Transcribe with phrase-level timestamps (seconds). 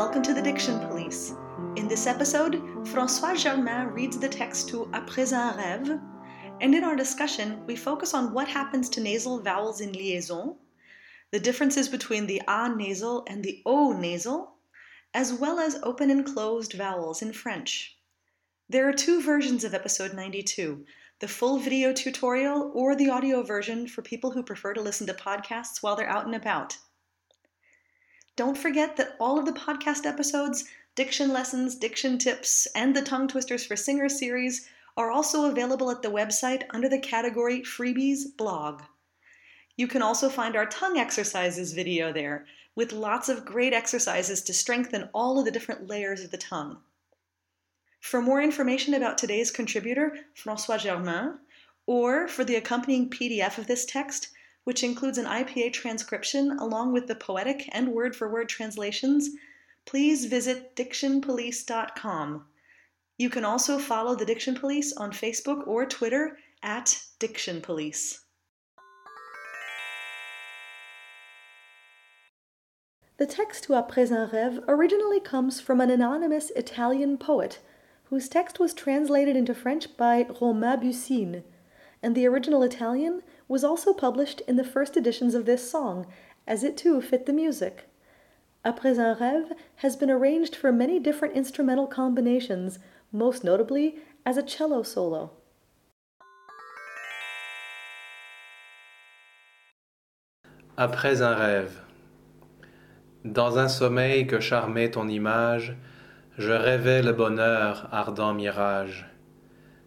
[0.00, 1.34] welcome to the Diction Police.
[1.76, 2.54] In this episode,
[2.86, 6.00] François Germain reads the text to Après un rêve,
[6.62, 10.56] and in our discussion, we focus on what happens to nasal vowels in liaison,
[11.32, 14.54] the differences between the A nasal and the O nasal,
[15.12, 17.98] as well as open and closed vowels in French.
[18.70, 20.82] There are two versions of episode 92
[21.18, 25.12] the full video tutorial or the audio version for people who prefer to listen to
[25.12, 26.78] podcasts while they're out and about.
[28.40, 33.28] Don't forget that all of the podcast episodes, diction lessons, diction tips, and the tongue
[33.28, 34.66] twisters for singers series
[34.96, 38.80] are also available at the website under the category Freebies blog.
[39.76, 44.54] You can also find our tongue exercises video there, with lots of great exercises to
[44.54, 46.78] strengthen all of the different layers of the tongue.
[48.00, 51.40] For more information about today's contributor, François Germain,
[51.84, 54.28] or for the accompanying PDF of this text,
[54.64, 59.30] which includes an IPA transcription along with the poetic and word for word translations,
[59.86, 62.44] please visit dictionpolice.com.
[63.18, 68.24] You can also follow the Diction Police on Facebook or Twitter at Diction Police.
[73.18, 77.58] The text to Après un rêve originally comes from an anonymous Italian poet
[78.04, 81.44] whose text was translated into French by Romain Bussine,
[82.02, 86.06] and the original Italian was also published in the first editions of this song,
[86.46, 87.88] as it too fit the music.
[88.64, 89.50] Après un rêve
[89.82, 92.78] has been arranged for many different instrumental combinations,
[93.10, 95.32] most notably as a cello solo.
[100.78, 101.80] Après un rêve.
[103.24, 105.76] Dans un sommeil que charmait ton image,
[106.38, 109.10] je rêvais le bonheur, ardent mirage.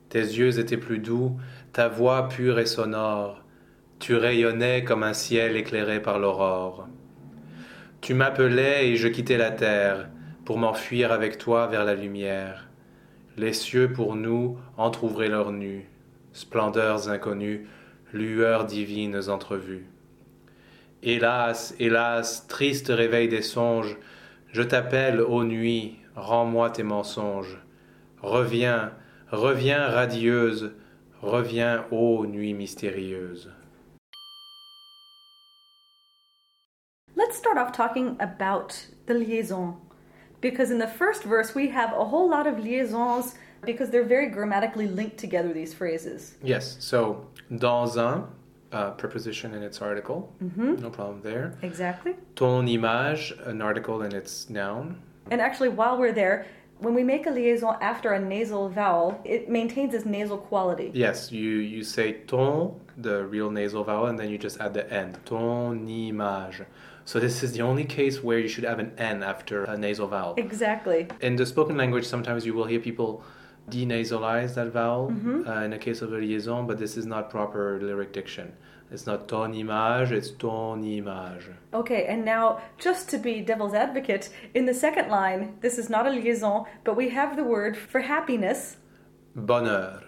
[0.10, 1.38] Tes yeux étaient plus doux,
[1.72, 3.43] ta voix pure et sonore,
[4.04, 6.90] tu rayonnais comme un ciel éclairé par l'aurore.
[8.02, 10.10] Tu m'appelais et je quittais la terre
[10.44, 12.68] pour m'enfuir avec toi vers la lumière.
[13.38, 15.90] Les cieux pour nous entr'ouvraient leurs nus,
[16.34, 17.66] splendeurs inconnues,
[18.12, 19.88] lueurs divines entrevues.
[21.02, 23.96] Hélas, hélas, triste réveil des songes,
[24.52, 27.58] je t'appelle, ô nuit, rends-moi tes mensonges.
[28.22, 28.92] Reviens,
[29.32, 30.74] reviens radieuse,
[31.22, 33.50] reviens, ô nuit mystérieuse.
[37.54, 39.78] Start off talking about the liaison.
[40.42, 44.28] Because in the first verse, we have a whole lot of liaisons because they're very
[44.28, 46.36] grammatically linked together, these phrases.
[46.42, 47.28] Yes, so
[47.58, 48.28] dans un,
[48.72, 51.54] uh, preposition in its article, no problem there.
[51.62, 52.16] Exactly.
[52.36, 55.00] Ton image, an article in its noun.
[55.30, 56.48] And actually, while we're there,
[56.80, 60.92] when we make a liaison after a nasal vowel, it maintains its nasal quality.
[60.94, 64.92] Yes, you, you say ton, the real nasal vowel, and then you just add the
[64.92, 65.20] end.
[65.24, 66.62] Ton image.
[67.06, 70.08] So this is the only case where you should have an n after a nasal
[70.08, 70.36] vowel.
[70.38, 71.08] Exactly.
[71.22, 73.24] In the spoken language, sometimes you will hear people
[73.70, 75.12] denasalize that vowel
[75.48, 78.54] uh, in the case of a liaison, but this is not proper lyric diction.
[78.92, 81.46] It's not ton image, it's ton image.
[81.74, 86.06] Okay, and now just to be devil's advocate, in the second line, this is not
[86.06, 88.78] a liaison, but we have the word for happiness,
[89.36, 90.04] Bonheur.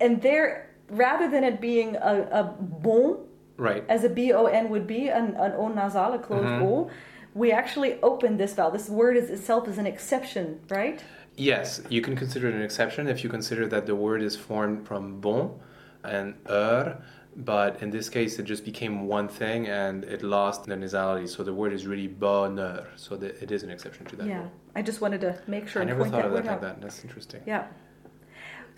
[0.00, 3.26] and there, rather than it being a, a bon,
[3.60, 3.84] Right.
[3.88, 6.90] as a B O N would be, an, an O nasal, a closed O,
[7.34, 8.70] we actually open this vowel.
[8.70, 10.98] This word is itself is an exception, right?
[11.36, 14.86] Yes, you can consider it an exception if you consider that the word is formed
[14.88, 15.58] from bon
[16.04, 17.00] and er,
[17.36, 21.28] but in this case it just became one thing and it lost the nasality.
[21.28, 22.86] So the word is really bonheur.
[22.96, 24.38] So that it is an exception to that Yeah.
[24.38, 24.52] rule.
[24.74, 26.80] I just wanted to make sure I never thought of that word like that.
[26.80, 27.42] That's interesting.
[27.46, 27.66] Yeah.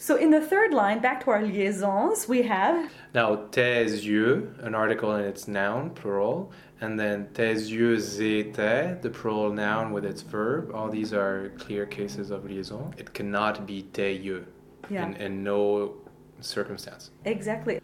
[0.02, 4.74] So in the third line, back to our liaisons, we have Now, tes yeux, an
[4.74, 10.22] article and its noun, plural, and then tes yeux étaient, the plural noun with its
[10.22, 10.72] verb.
[10.74, 12.92] All these are clear cases of liaison.
[12.98, 14.44] It cannot be tes yeux
[14.90, 15.06] Yeah.
[15.06, 15.92] in, in no
[16.40, 17.12] circumstance.
[17.24, 17.78] exactly.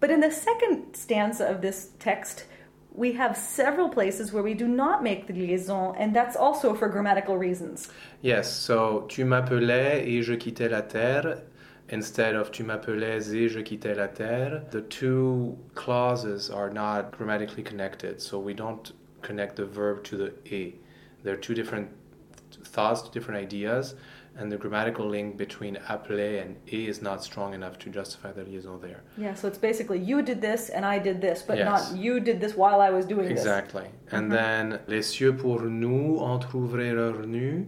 [0.00, 2.46] But in the second stanza of this text,
[2.94, 6.88] we have several places where we do not make the liaison, and that's also for
[6.88, 7.90] grammatical reasons.
[8.22, 11.42] Yes, so tu m'appelais et je quittais la terre
[11.90, 14.62] instead of tu m'appelais et je quittais la terre.
[14.70, 18.92] The two clauses are not grammatically connected, so we don't
[19.22, 20.76] connect the verb to the e.
[21.22, 21.88] They're two different
[22.64, 23.94] thoughts, two different ideas,
[24.36, 28.44] and the grammatical link between appeler and e is not strong enough to justify the
[28.44, 29.02] liaison there.
[29.18, 31.66] Yeah, so it's basically you did this and I did this, but Yes.
[31.66, 33.40] not you did this while I was doing this.
[33.40, 33.88] Exactly.
[34.12, 34.30] And mm-hmm.
[34.30, 37.66] then les cieux pour nous entr'ouvraient leurs nus.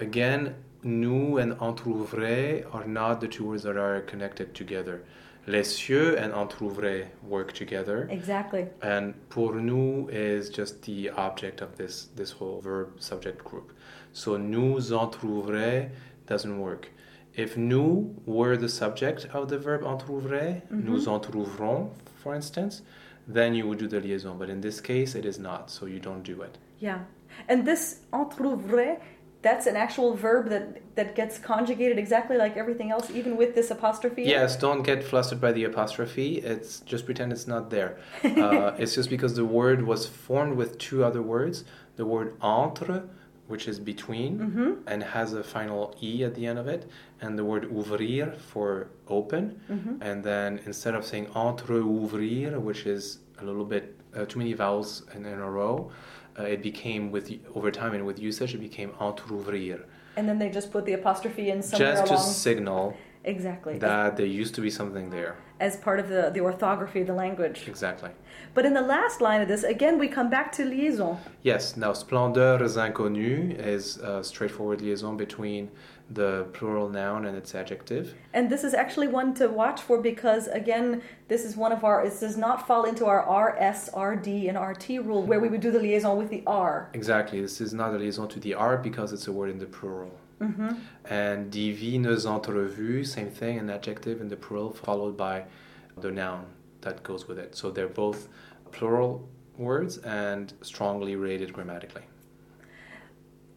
[0.00, 0.54] Again,
[0.86, 5.02] nous and entr'ouvrer are not the two words that are connected together.
[5.46, 8.08] Les cieux and entr'ouvrer work together.
[8.10, 8.66] Exactly.
[8.82, 13.72] And pour nous is just the object of this, this whole verb subject group.
[14.12, 15.90] So nous entr'ouvrer
[16.26, 16.88] doesn't work.
[17.34, 20.84] If nous were the subject of the verb entr'ouvrer, mm-hmm.
[20.84, 22.82] nous entr'ouvrons, for instance,
[23.28, 24.38] then you would do the liaison.
[24.38, 26.58] But in this case, it is not, so you don't do it.
[26.78, 27.00] Yeah.
[27.48, 29.00] And this entr'ouvrer,
[29.46, 30.66] that's an actual verb that,
[30.96, 34.24] that gets conjugated exactly like everything else, even with this apostrophe.
[34.24, 36.38] Yes, don't get flustered by the apostrophe.
[36.52, 37.90] It's just pretend it's not there.
[38.24, 41.56] Uh, it's just because the word was formed with two other words.
[41.94, 43.04] The word entre,
[43.46, 44.32] which is between
[44.88, 46.90] and has a final e at the end of it,
[47.20, 48.88] and the word ouvrir for
[49.18, 49.42] open.
[50.08, 53.84] And then instead of saying entre ouvrir, which is a little bit
[54.16, 55.90] uh, too many vowels in, in a row,
[56.38, 59.80] uh, it became with over time and with usage, it became entrouvrir,
[60.16, 62.26] And then they just put the apostrophe in somewhere just to along.
[62.26, 63.78] signal exactly.
[63.78, 65.36] that there used to be something there.
[65.58, 67.64] As part of the, the orthography of the language.
[67.66, 68.10] Exactly.
[68.54, 71.18] But in the last line of this, again, we come back to liaison.
[71.42, 75.70] Yes, now splendeurs inconnues is a straightforward liaison between
[76.10, 78.14] the plural noun and its adjective.
[78.32, 82.04] And this is actually one to watch for because, again, this is one of our,
[82.04, 85.48] it does not fall into our R, S, R, D, and RT rule where we
[85.48, 86.90] would do the liaison with the R.
[86.92, 89.66] Exactly, this is not a liaison to the R because it's a word in the
[89.66, 90.16] plural.
[90.40, 90.74] Mm-hmm.
[91.06, 95.44] And divines entrevues, same thing, an adjective in the plural followed by
[95.96, 96.46] the noun
[96.82, 97.56] that goes with it.
[97.56, 98.28] So they're both
[98.70, 102.02] plural words and strongly rated grammatically.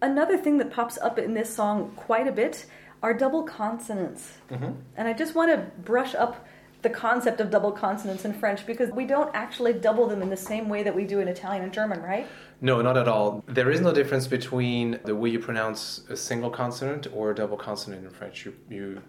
[0.01, 2.65] Another thing that pops up in this song quite a bit
[3.01, 4.33] are double consonants.
[4.51, 4.71] Mm-hmm.
[4.97, 6.45] And I just want to brush up
[6.81, 10.37] the concept of double consonants in French because we don't actually double them in the
[10.37, 12.25] same way that we do in Italian and German, right?
[12.61, 13.43] No, not at all.
[13.47, 17.57] There is no difference between the way you pronounce a single consonant or a double
[17.57, 18.45] consonant in French.
[18.45, 19.01] You, you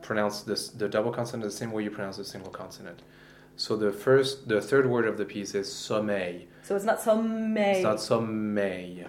[0.00, 3.02] pronounce this, the double consonant the same way you pronounce a single consonant.
[3.56, 6.46] So the first, the third word of the piece is sommeil.
[6.62, 7.74] So it's not sommeil.
[7.74, 9.08] It's not sommeil.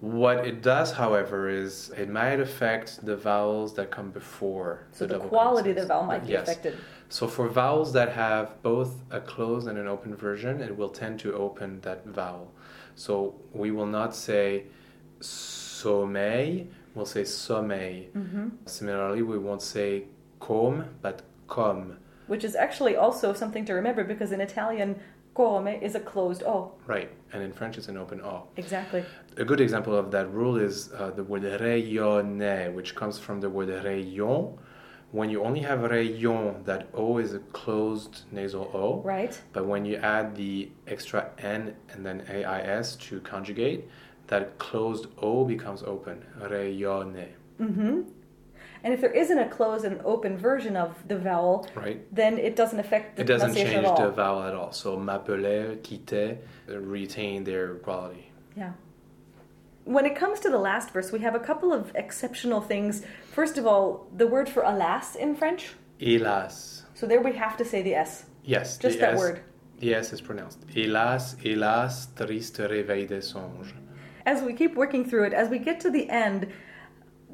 [0.00, 4.86] What it does, however, is it might affect the vowels that come before.
[4.92, 6.42] so the double quality of the vowel might be Yes.
[6.48, 6.76] affected.
[7.08, 11.18] So for vowels that have both a closed and an open version, it will tend
[11.20, 12.52] to open that vowel.
[12.94, 14.64] So we will not say
[15.20, 18.10] sommeil, we'll say sommeil.
[18.12, 18.48] Mm-hmm.
[18.66, 20.04] Similarly, we won't say
[20.40, 21.96] com, but com.
[22.26, 24.98] Which is actually also something to remember because in Italian,
[25.36, 26.72] come is a closed O.
[26.86, 28.44] Right, and in French it's an open O.
[28.56, 29.04] Exactly.
[29.36, 33.50] A good example of that rule is uh, the word rayonner, which comes from the
[33.50, 34.58] word rayon.
[35.12, 39.02] When you only have rayon, that O is a closed nasal O.
[39.02, 39.40] Right?
[39.52, 43.88] But when you add the extra N and then AIS to conjugate,
[44.26, 46.24] that closed O becomes open.
[46.40, 47.28] Rayonner.
[48.86, 52.00] And if there isn't a closed and open version of the vowel, Right?
[52.14, 54.70] then it doesn't affect the It doesn't change the vowel at all.
[54.70, 56.38] So m'appelait, quittait
[56.70, 58.30] uh, retain their quality.
[58.56, 58.74] Yeah.
[59.86, 63.02] When it comes to the last verse, we have a couple of exceptional things.
[63.32, 65.74] First of all, the word for alas in French.
[66.00, 66.82] Hélas.
[66.94, 68.26] So there we have to say the S.
[68.44, 68.78] Yes.
[68.78, 69.40] Just that S- word.
[69.80, 70.64] The S is pronounced.
[70.68, 73.72] Hélas, hélas, triste réveil des songes.
[74.26, 76.46] As we keep working through it, as we get to the end,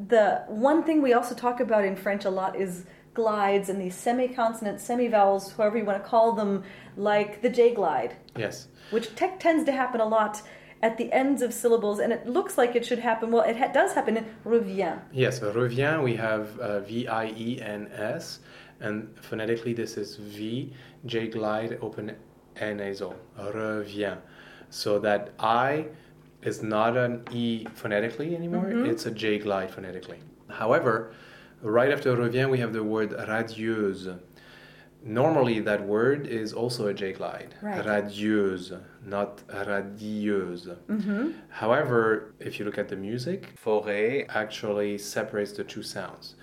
[0.09, 2.85] the one thing we also talk about in French a lot is
[3.15, 6.63] glides and these semi-consonant, semi-vowels, however you want to call them,
[6.97, 8.69] like the J glide, Yes.
[8.91, 10.41] which tech tends to happen a lot
[10.83, 13.31] at the ends of syllables, and it looks like it should happen.
[13.31, 15.01] Well, it ha- does happen in revient.
[15.13, 18.41] Yes, revient, we have uh, V I E N S,
[18.81, 20.73] and phonetically this is V,
[21.07, 22.17] J glide, open
[22.57, 23.15] N nasal.
[23.55, 24.21] Revient.
[24.71, 25.87] So that I
[26.43, 28.87] is not an E phonetically anymore, mm-hmm.
[28.87, 30.21] it's a J glide phonetically.
[30.49, 31.15] However,
[31.63, 34.19] right after revient, we have the word radieuse.
[35.05, 37.55] Normally, that word is also a J glide.
[37.61, 37.85] Right.
[37.85, 40.77] Radieuse, not radieuse.
[40.89, 41.31] Mm-hmm.
[41.49, 46.37] However, if you look at the music, Fauré actually separates the two sounds.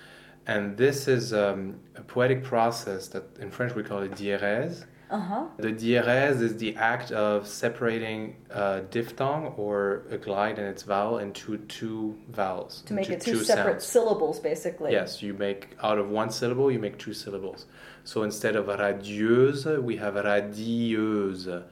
[0.49, 4.83] And this is um, a poetic process that in French we call it diérèse.
[5.11, 5.45] Uh huh.
[5.57, 11.19] The diérèse is the act of separating a diphthong or a glide and its vowel
[11.19, 12.81] into two vowels.
[12.87, 13.85] To make it two, separate sounds.
[13.85, 14.91] syllables, basically.
[14.91, 17.67] Yes, you make out of one syllable, you make two syllables.
[18.03, 21.63] So instead of radieuse, we have radieuse.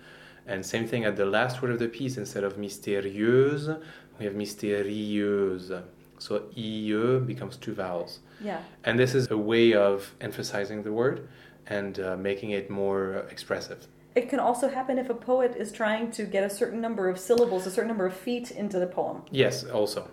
[0.45, 3.81] And same thing at the last word of the piece, instead of mystérieuse,
[4.19, 5.83] we have mystérieuse.
[6.19, 8.19] So IE becomes two vowels.
[8.41, 8.61] Yeah.
[8.83, 11.27] And this is a way of emphasizing the word
[11.67, 13.87] and uh, making it more expressive.
[14.15, 17.19] It can also happen if a poet is trying to get a certain number of
[17.19, 19.21] syllables, a certain number of feet into the poem.
[19.29, 20.09] Yes, also.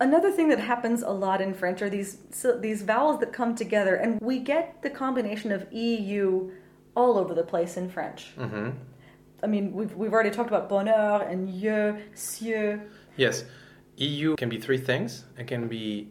[0.00, 2.18] Another thing that happens a lot in French are these
[2.60, 6.50] these vowels that come together, and we get the combination of EU
[6.96, 8.32] all over the place in French.
[8.36, 8.70] hmm
[9.42, 12.80] I mean, we've, we've already talked about bonheur and yeux, cieux.
[13.16, 13.44] Yes,
[13.98, 15.24] EU can be three things.
[15.38, 16.08] It can be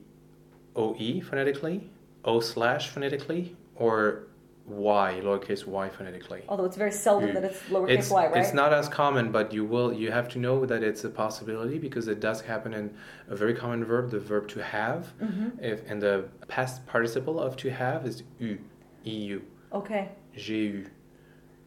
[0.75, 1.89] OE phonetically,
[2.25, 4.27] O slash phonetically, or
[4.65, 6.41] Y, lowercase y phonetically.
[6.47, 8.37] Although it's very seldom You- that it's lowercase It's, y, right?
[8.37, 11.77] it's not as common, but you will you have to know that it's a possibility
[11.77, 12.93] because it does happen in
[13.27, 15.11] a very common verb, the verb to have.
[15.21, 15.61] Mm-hmm.
[15.61, 18.57] If and the past participle of to have is u,
[19.03, 19.41] eu,
[19.73, 20.07] Okay.
[20.33, 20.85] j'ai eu.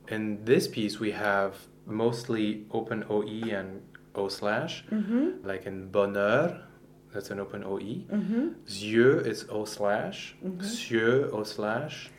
[0.08, 3.82] In this piece, we have mostly open OE and
[4.18, 5.46] O slash, Mm-hmm.
[5.46, 6.60] like in bonheur,
[7.12, 7.78] that's an open OE.
[8.12, 8.48] Mm-hmm.
[8.66, 10.62] Yeux is O slash, Mhm.
[10.62, 12.10] cieux O slash.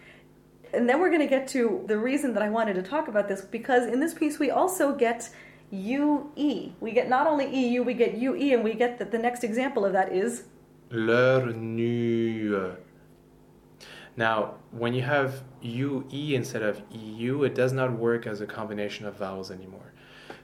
[0.74, 3.27] And then we're going to get to the reason that I wanted to talk about
[3.27, 5.30] this because in this piece we also get
[5.72, 6.74] UE.
[6.80, 9.86] We get not only EU, we get UE, and we get that the next example
[9.86, 10.44] of that is
[10.92, 12.72] Leur nu.
[14.16, 19.06] Now, when you have UE instead of EU, it does not work as a combination
[19.06, 19.92] of vowels anymore.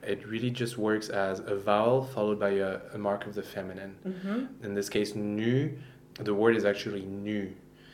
[0.06, 3.96] It really just works as a vowel followed by a, a mark of the feminine.
[4.08, 4.66] mm-hmm.
[4.66, 5.72] In this case, nu,
[6.20, 7.50] the word is actually nu.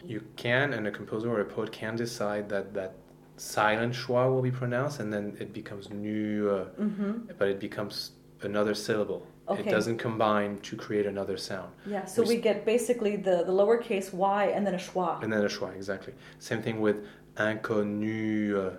[0.05, 2.93] You can, and a composer or a poet can decide that that
[3.37, 7.33] silent schwa will be pronounced, and then it becomes nu, uh, Mm-hmm.
[7.37, 8.11] but it becomes
[8.41, 9.21] another syllable.
[9.49, 9.61] Okay.
[9.63, 11.71] It doesn't combine to create another sound.
[11.85, 15.21] Yeah, so We we get basically the, the lowercase y and then a schwa.
[15.23, 16.13] And then a schwa, exactly.
[16.39, 16.97] Same thing with
[17.35, 18.55] inconnu.
[18.55, 18.77] Uh,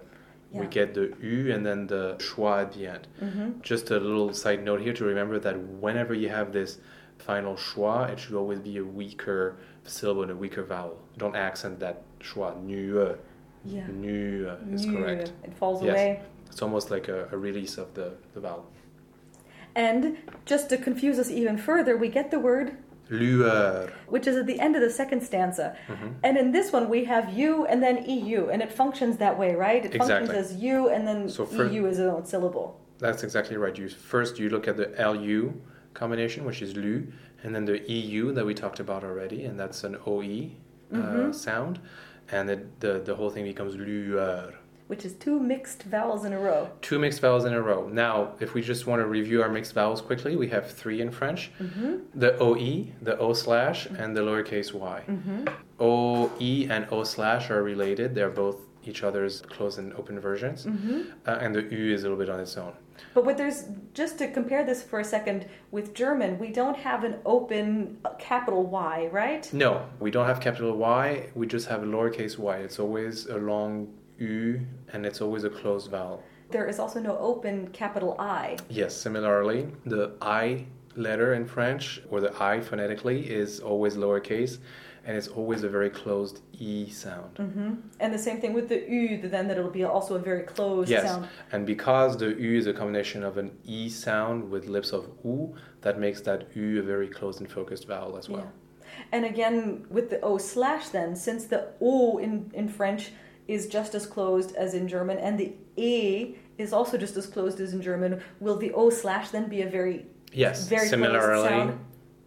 [0.53, 0.61] Yeah.
[0.61, 3.07] We get the u and then the schwa at the end.
[3.23, 3.61] Mm-hmm.
[3.63, 6.79] Just a little side note here to remember that whenever you have this
[7.19, 10.99] final schwa, it should always be a weaker syllable and a weaker vowel.
[11.19, 12.61] Don't accent that schwa.
[12.63, 13.17] Nu, uh,
[13.65, 13.87] Yeah.
[13.89, 15.33] nu uh, is correct.
[15.45, 15.93] It falls Yes.
[15.95, 16.23] away.
[16.51, 18.65] It's almost like a, a release of the, the vowel.
[19.77, 20.17] And
[20.47, 22.77] just to confuse us even further, we get the word
[23.11, 23.91] Lueur.
[24.09, 25.77] which is at the end of the second stanza.
[25.89, 26.15] Mhm.
[26.23, 29.55] And in this one, we have you and then EU, and it functions that way,
[29.55, 29.85] right?
[29.85, 30.27] It Exactly.
[30.29, 32.81] functions as you and then So for- EU is its own syllable.
[32.99, 33.77] That's exactly right.
[33.79, 35.55] You first you look at the LU
[35.95, 37.07] combination, which is lu,
[37.43, 40.57] and then the EU that we talked about already, and that's an OE
[40.93, 41.35] uh, Mhm.
[41.35, 41.79] sound,
[42.31, 44.53] and it, the the whole thing becomes lueur.
[44.91, 46.63] Which is two mixed vowels in a row.
[46.89, 47.81] Two mixed vowels in a row.
[48.07, 51.11] Now, if we just want to review our mixed vowels quickly, we have three in
[51.21, 51.93] French: Mm-hmm.
[52.25, 52.69] the OE,
[53.09, 54.99] the O slash, and the lowercase y.
[55.09, 55.41] Mm-hmm.
[55.79, 58.15] OE and O slash are related.
[58.17, 61.01] They're both each other's closed and open versions, Mm-hmm.
[61.29, 62.73] uh, and the U is a little bit on its own.
[63.15, 67.05] But what there's just to compare this for a second with German, we don't have
[67.05, 69.45] an open uh, capital Y, right?
[69.53, 69.71] No,
[70.01, 71.29] we don't have capital Y.
[71.35, 72.57] We just have a lowercase y.
[72.67, 73.73] It's always a long
[74.21, 74.61] U
[74.93, 76.23] and it's always a closed vowel.
[76.51, 78.57] There is also no open capital I.
[78.69, 84.59] Yes, similarly, the I letter in French, or the I phonetically, is always lowercase
[85.07, 87.35] and it's always a very closed E sound.
[87.37, 87.75] Mm-hmm.
[88.01, 90.91] And the same thing with the U, then that it'll be also a very closed
[90.91, 91.29] Yes, sound.
[91.53, 95.55] and because the U is a combination of an E sound with lips of U,
[95.81, 98.43] that makes that U a very closed and focused vowel as well.
[98.43, 98.91] Yeah.
[99.13, 103.13] And again, with the O slash, then, since the O in, in French
[103.49, 107.61] is just as closed as in German, and the A is also just as closed
[107.61, 111.49] as in German, will the O slash then be a very Yes, Very closed similarly,
[111.49, 111.79] sound.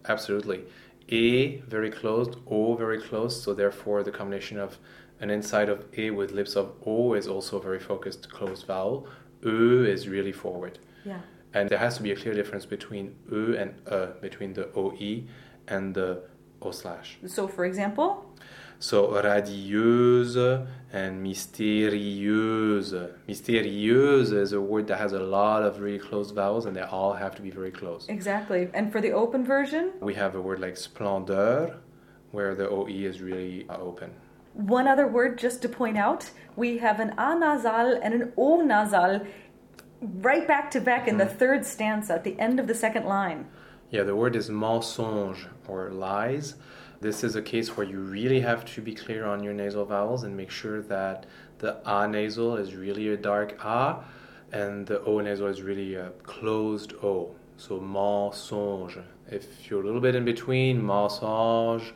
[0.10, 0.64] absolutely.
[1.10, 4.78] A very closed, O very closed, so therefore the combination of
[5.22, 9.08] an inside of A with lips of O is also a very focused closed vowel.
[9.44, 10.80] Ö is really forward.
[11.06, 11.20] yeah
[11.54, 15.24] And there has to be a clear difference between Ö and E, between the OE
[15.68, 16.24] and the
[16.62, 17.18] O slash.
[17.26, 18.26] so for example
[18.84, 23.14] So radieuse and mystérieuse.
[23.30, 27.14] Mystérieuse is a word that has a lot of really closed vowels and they all
[27.14, 28.06] have to be very close.
[28.10, 31.78] exactly and for the open version We have a word like splendeur,
[32.32, 34.10] where the OE is really uh, open.
[34.54, 38.62] one other word just to point out we have an a nasal and an o
[38.62, 39.22] nasal
[40.30, 43.42] right back to back in the third stanza at the end of the second line
[43.96, 46.48] Yeah, the word is mensonge or lies.
[47.04, 50.24] This is a case where you really have to be clear on your nasal vowels
[50.24, 51.26] and make sure that
[51.58, 53.98] the A nasal is really a dark A
[54.54, 57.36] and the O nasal is really a closed O.
[57.58, 59.04] So mensonge.
[59.30, 61.92] If you're a little bit in between mensonge,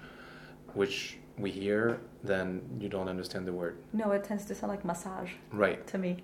[0.73, 3.77] which we hear, then you don't understand the word.
[3.93, 5.87] no it tends to sound like massage Right.
[5.87, 6.17] to me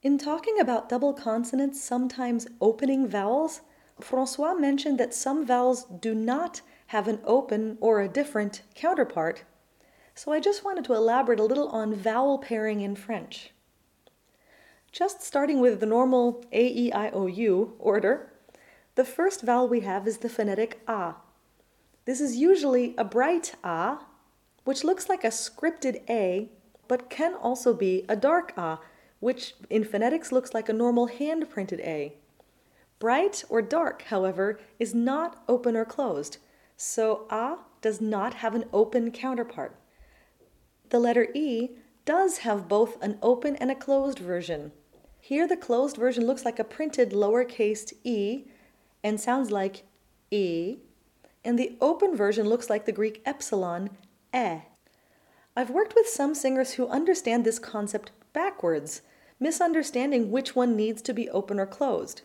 [0.00, 3.62] In talking about double consonants sometimes opening vowels,
[4.00, 9.42] Francois mentioned that some vowels do not have an open or a different counterpart.
[10.14, 13.50] So I just wanted to elaborate a little on vowel pairing in French.
[14.92, 18.32] Just starting with the normal A, E, I, O, U order,
[18.94, 21.14] the first vowel we have is the phonetic A.
[22.04, 23.98] This is usually a bright A,
[24.62, 26.50] which looks like a scripted A,
[26.86, 28.78] but can also be a dark A,
[29.20, 32.14] which in phonetics looks like a normal hand printed A.
[32.98, 36.38] Bright or dark, however, is not open or closed,
[36.76, 39.76] so A does not have an open counterpart.
[40.90, 41.70] The letter E
[42.04, 44.72] does have both an open and a closed version.
[45.20, 48.44] Here, the closed version looks like a printed lowercase e
[49.04, 49.84] and sounds like
[50.30, 50.78] e,
[51.44, 53.90] and the open version looks like the Greek epsilon,
[54.34, 54.62] e.
[55.56, 59.02] I've worked with some singers who understand this concept backwards,
[59.40, 62.22] misunderstanding which one needs to be open or closed.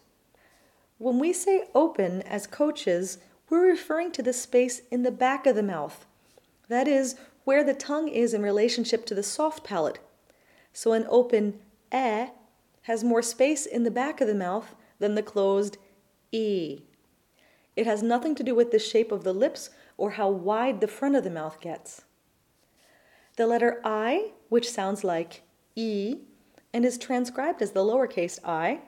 [0.99, 3.17] When we say open as coaches,
[3.49, 6.05] we're referring to the space in the back of the mouth.
[6.67, 7.15] That is,
[7.45, 9.97] where the tongue is in relationship to the soft palate.
[10.71, 11.59] So an open
[11.91, 12.27] eh
[12.83, 15.77] has more space in the back of the mouth than the closed
[16.31, 16.81] e.
[17.75, 20.87] It has nothing to do with the shape of the lips or how wide the
[20.87, 22.03] front of the mouth gets.
[23.35, 25.41] The letter I, which sounds like
[25.75, 26.17] e
[26.73, 28.81] and is transcribed as the lowercase i,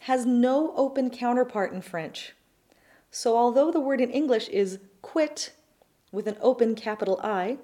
[0.00, 2.34] has no open counterpart in French.
[3.10, 5.52] So, although the word in English is quit
[6.12, 7.58] with an open capital I,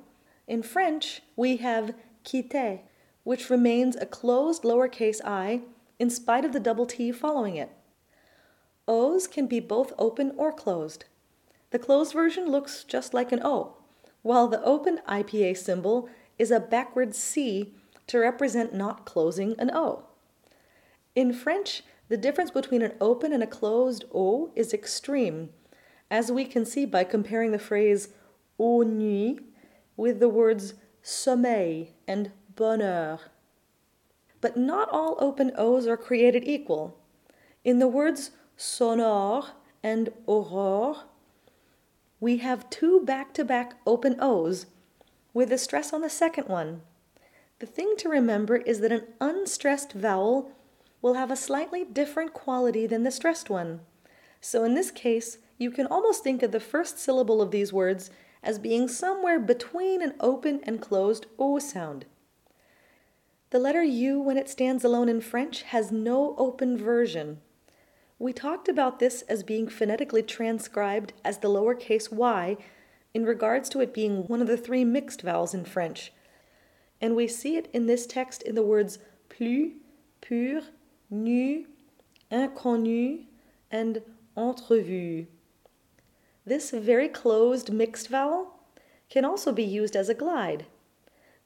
[0.47, 1.94] in French we have
[2.25, 2.80] quitter,
[3.25, 5.62] which remains a closed lowercase i
[5.99, 7.71] in spite of the double T following it.
[8.88, 11.04] O's can be both open or closed.
[11.71, 13.76] The closed version looks just like an O,
[14.23, 17.75] while the open IPA symbol is a backward C
[18.12, 20.04] to represent not closing an O.
[21.14, 25.49] In French, the difference between an open and a closed O is extreme,
[26.11, 28.11] as we can see by comparing the phrase
[28.59, 29.42] au nuit
[29.97, 33.19] with the words sommeil and bonheur.
[34.42, 36.99] But not all open O's are created equal.
[37.64, 39.52] In the words sonore
[39.83, 41.04] and aurore,
[42.21, 44.66] we have two back to back open O's
[45.33, 46.83] with a stress on the second one.
[47.62, 50.50] The thing to remember is that an unstressed vowel
[51.00, 53.82] will have a slightly different quality than the stressed one.
[54.41, 58.10] So in this case, you can almost think of the first syllable of these words
[58.43, 62.06] as being somewhere between an open and closed O sound.
[63.50, 67.41] The letter U, when it stands alone in French, has no open version.
[68.19, 72.56] We talked about this as being phonetically transcribed as the lowercase y
[73.15, 76.13] in regards to it being one of the three mixed vowels in French.
[77.02, 79.73] And we see it in this text in the words plus,
[80.21, 80.62] pur,
[81.10, 81.67] nu,
[82.30, 83.25] inconnu,
[83.73, 84.02] and
[84.36, 85.26] entrevu.
[86.47, 88.60] This very closed mixed vowel
[89.10, 90.67] can also be used as a glide.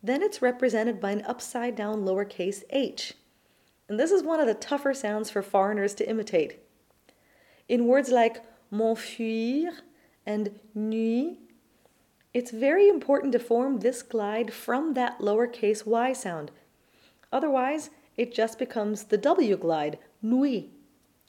[0.03, 3.15] Then it's represented by an upside down lowercase h.
[3.89, 6.61] And this is one of the tougher sounds for foreigners to imitate.
[7.69, 9.73] In words like m'enfuir
[10.27, 11.39] and nuit,
[12.37, 16.51] it's very important to form this glide from that lowercase y sound.
[17.33, 20.67] Otherwise, it just becomes the W glide, nuit,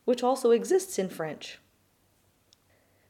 [0.04, 1.60] which also exists in French.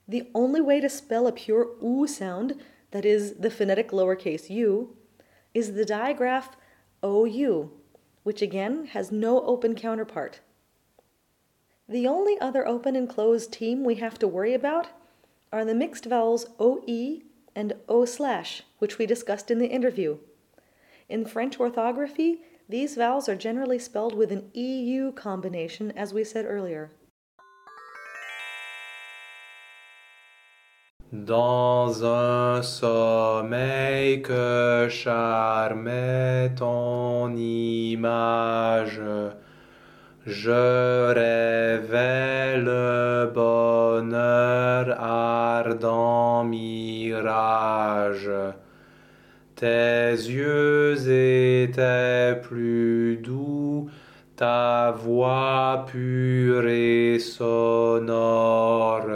[0.08, 4.96] The only way to spell a pure oo sound, that is the phonetic lowercase u,
[5.56, 6.56] is the digraph
[7.04, 7.72] OU,
[8.22, 10.42] which again has no open counterpart.
[11.90, 14.90] The only other open and closed team we have to worry about
[15.52, 17.24] are the mixed vowels OE
[17.58, 20.20] and O slash, which we discussed in the interview.
[21.10, 26.46] In French orthography, these vowels are generally spelled with an EU combination, as we said
[26.46, 26.92] earlier.
[31.12, 39.00] Dans un sommeil que charmait ton image,
[40.28, 48.30] je rêvais le bonheur ardent mirage.
[49.56, 53.90] Tes yeux étaient plus doux,
[54.36, 59.08] ta voix pure et sonore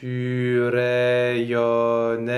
[0.00, 2.32] tu rayonnais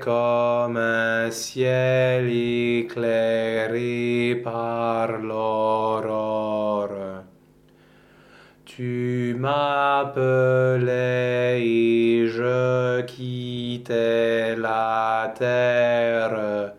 [0.00, 6.17] comme un ciel éclairé par l'aurore.
[8.78, 10.20] Tu m'appelais
[11.60, 16.74] et je quittais la terre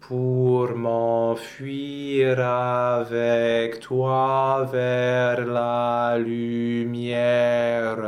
[0.00, 7.98] pour m'enfuir avec toi vers la lumière.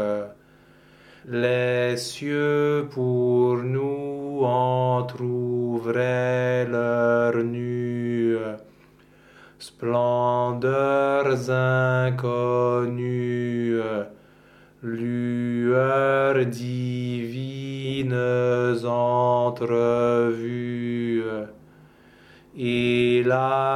[1.29, 5.32] Les cieux pour nous entr'ouvraient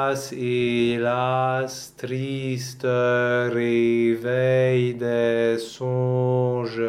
[0.09, 2.87] Hélas, triste
[3.53, 6.81] réveil des songes,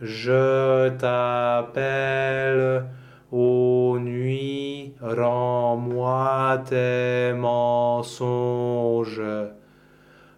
[0.00, 2.84] je t'appelle
[3.32, 9.20] Ô nuit, rends-moi tes mensonges.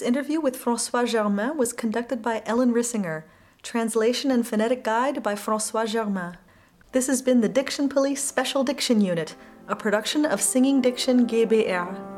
[0.09, 3.25] interview with Francois Germain was conducted by Ellen Rissinger.
[3.63, 6.39] Translation and Phonetic Guide by Francois Germain.
[6.93, 9.37] This has been the Diction Police Special Diction Unit,
[9.69, 12.18] a production of Singing Diction GBR.